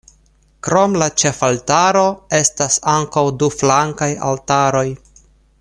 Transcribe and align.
Krom 0.67 0.95
la 1.01 1.09
ĉefaltaro 1.23 2.03
estas 2.39 2.79
ankaŭ 2.97 3.27
du 3.43 3.53
flankaj 3.61 4.13
altaroj. 4.31 4.87